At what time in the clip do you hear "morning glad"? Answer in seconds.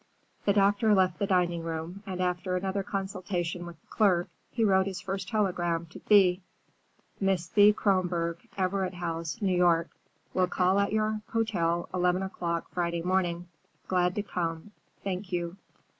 13.03-14.15